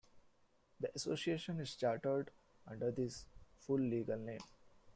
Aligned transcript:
The 0.79 0.91
association 0.95 1.59
is 1.59 1.75
chartered 1.75 2.31
under 2.67 2.89
this 2.89 3.27
full 3.59 3.79
legal 3.79 4.17
name. 4.17 4.39